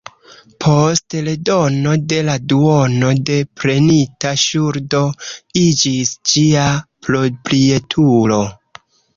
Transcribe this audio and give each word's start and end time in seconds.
Post 0.63 1.15
redono 1.25 1.91
de 2.13 2.21
la 2.29 2.37
duono 2.53 3.11
de 3.31 3.35
prenita 3.63 4.33
ŝuldo 4.45 5.03
iĝis 5.65 6.17
ĝia 6.33 6.67
proprietulo. 7.09 8.43